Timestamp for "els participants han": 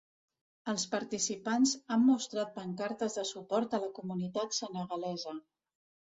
0.71-2.01